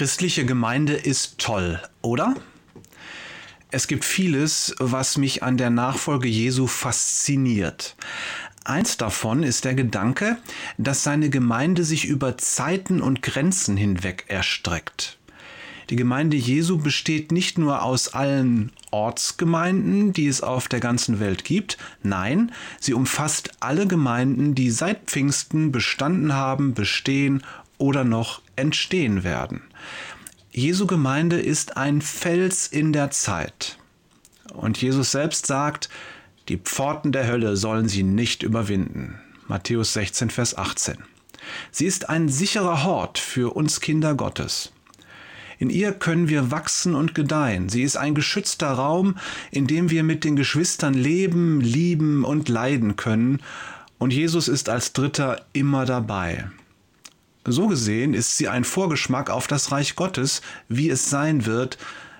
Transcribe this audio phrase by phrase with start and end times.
[0.00, 2.34] Christliche Gemeinde ist toll, oder?
[3.70, 7.96] Es gibt vieles, was mich an der Nachfolge Jesu fasziniert.
[8.64, 10.38] Eins davon ist der Gedanke,
[10.78, 15.18] dass seine Gemeinde sich über Zeiten und Grenzen hinweg erstreckt.
[15.90, 21.44] Die Gemeinde Jesu besteht nicht nur aus allen Ortsgemeinden, die es auf der ganzen Welt
[21.44, 27.42] gibt, nein, sie umfasst alle Gemeinden, die seit Pfingsten bestanden haben, bestehen
[27.80, 29.62] oder noch entstehen werden.
[30.52, 33.78] Jesu Gemeinde ist ein Fels in der Zeit.
[34.52, 35.88] Und Jesus selbst sagt,
[36.48, 39.20] die Pforten der Hölle sollen sie nicht überwinden.
[39.46, 40.98] Matthäus 16, Vers 18.
[41.70, 44.72] Sie ist ein sicherer Hort für uns Kinder Gottes.
[45.58, 47.68] In ihr können wir wachsen und gedeihen.
[47.68, 49.16] Sie ist ein geschützter Raum,
[49.50, 53.40] in dem wir mit den Geschwistern leben, lieben und leiden können.
[53.98, 56.50] Und Jesus ist als Dritter immer dabei.
[57.44, 61.78] So gesehen ist sie ein Vorgeschmack auf das Reich Gottes, wie es sein wird,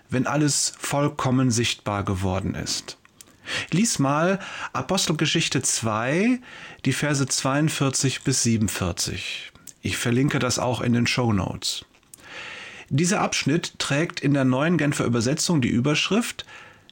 [0.08, 2.96] wenn alles vollkommen sichtbar geworden ist.
[3.70, 4.38] Lies mal
[4.72, 6.40] Apostelgeschichte 2,
[6.84, 9.52] die Verse 42 bis 47.
[9.82, 11.84] Ich verlinke das auch in den Show Notes.
[12.88, 16.44] Dieser Abschnitt trägt in der neuen Genfer Übersetzung die Überschrift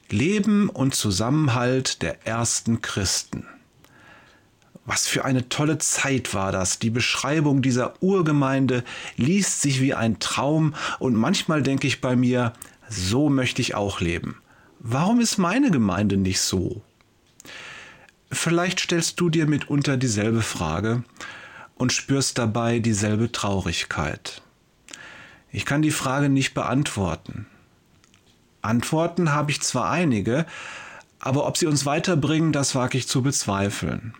[0.09, 3.45] Leben und Zusammenhalt der ersten Christen.
[4.89, 6.79] Was für eine tolle Zeit war das.
[6.79, 8.83] Die Beschreibung dieser Urgemeinde
[9.17, 12.53] liest sich wie ein Traum und manchmal denke ich bei mir,
[12.89, 14.41] so möchte ich auch leben.
[14.79, 16.81] Warum ist meine Gemeinde nicht so?
[18.31, 21.03] Vielleicht stellst du dir mitunter dieselbe Frage
[21.75, 24.41] und spürst dabei dieselbe Traurigkeit.
[25.51, 27.45] Ich kann die Frage nicht beantworten.
[28.63, 30.47] Antworten habe ich zwar einige,
[31.19, 34.15] aber ob sie uns weiterbringen, das wage ich zu bezweifeln.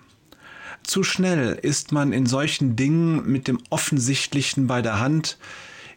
[0.89, 5.37] Zu schnell ist man in solchen Dingen mit dem Offensichtlichen bei der Hand.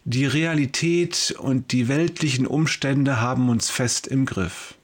[0.05, 4.75] Die Realität und die weltlichen Umstände haben uns fest im Griff.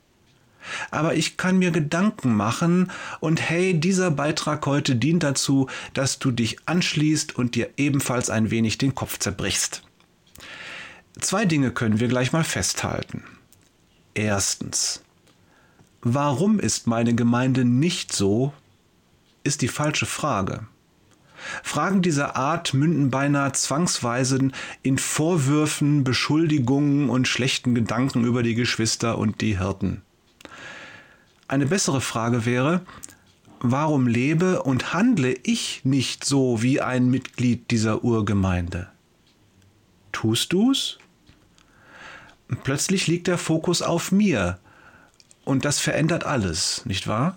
[0.89, 2.89] Aber ich kann mir Gedanken machen
[3.19, 8.50] und hey, dieser Beitrag heute dient dazu, dass du dich anschließt und dir ebenfalls ein
[8.50, 9.83] wenig den Kopf zerbrichst.
[11.19, 13.25] Zwei Dinge können wir gleich mal festhalten.
[14.16, 15.03] Erstens,
[16.01, 18.53] warum ist meine Gemeinde nicht so,
[19.49, 20.67] ist die falsche Frage.
[21.63, 24.51] Fragen dieser Art münden beinahe zwangsweise
[24.83, 30.03] in Vorwürfen, Beschuldigungen und schlechten Gedanken über die Geschwister und die Hirten.
[31.47, 32.81] Eine bessere Frage wäre,
[33.59, 38.89] warum lebe und handle ich nicht so wie ein Mitglied dieser Urgemeinde?
[40.11, 40.99] Tust du's?
[42.63, 44.59] Plötzlich liegt der Fokus auf mir.
[45.43, 47.35] Und das verändert alles, nicht wahr?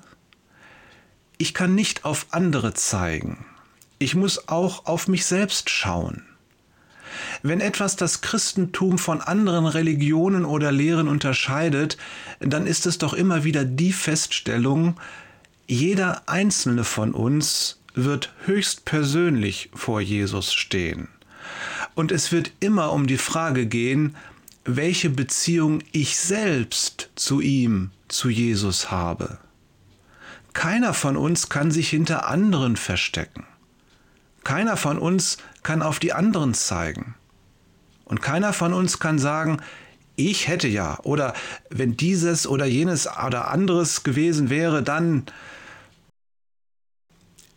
[1.42, 3.44] Ich kann nicht auf andere zeigen.
[3.98, 6.22] Ich muss auch auf mich selbst schauen.
[7.42, 11.97] Wenn etwas das Christentum von anderen Religionen oder Lehren unterscheidet,
[12.38, 15.00] dann ist es doch immer wieder die Feststellung,
[15.66, 21.08] jeder einzelne von uns wird höchst persönlich vor Jesus stehen.
[21.97, 24.14] Und es wird immer um die Frage gehen,
[24.64, 29.38] welche Beziehung ich selbst zu ihm, zu Jesus habe.
[30.52, 33.44] Keiner von uns kann sich hinter anderen verstecken.
[34.44, 37.14] Keiner von uns kann auf die anderen zeigen.
[38.04, 39.62] Und keiner von uns kann sagen,
[40.16, 41.34] ich hätte ja, oder
[41.70, 45.24] wenn dieses oder jenes oder anderes gewesen wäre, dann.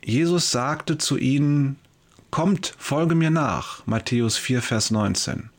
[0.04, 1.78] Jesus sagte zu ihnen,
[2.36, 5.50] Kommt, folge mir nach, Matthäus 4, Vers 19.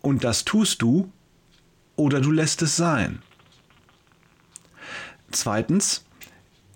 [0.00, 1.12] Und das tust du
[1.94, 3.22] oder du lässt es sein.
[5.34, 6.04] Zweitens,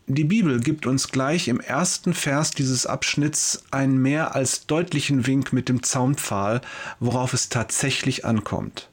[0.06, 5.52] die Bibel gibt uns gleich im ersten Vers dieses Abschnitts einen mehr als deutlichen Wink
[5.52, 6.60] mit dem Zaunpfahl,
[6.98, 8.88] worauf es tatsächlich ankommt.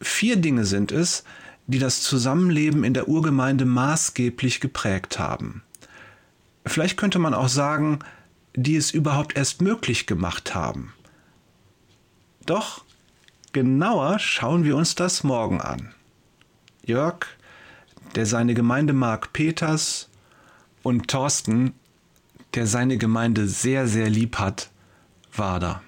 [0.00, 1.24] Vier Dinge sind es,
[1.66, 5.62] die das Zusammenleben in der Urgemeinde maßgeblich geprägt haben.
[6.66, 8.00] Vielleicht könnte man auch sagen,
[8.54, 10.92] die es überhaupt erst möglich gemacht haben.
[12.46, 12.84] Doch
[13.52, 15.92] Genauer schauen wir uns das morgen an.
[16.84, 17.26] Jörg,
[18.14, 20.08] der seine Gemeinde mag Peters
[20.82, 21.74] und Thorsten,
[22.54, 24.70] der seine Gemeinde sehr, sehr lieb hat,
[25.34, 25.82] war da.